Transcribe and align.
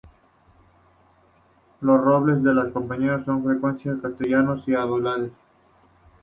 A 1.79 1.85
los 1.85 2.01
robles 2.03 2.41
los 2.41 2.67
acompañan 2.67 3.23
con 3.23 3.43
frecuencia 3.45 3.99
castaños 4.01 4.67
y 4.67 4.73
abedules. 4.73 5.31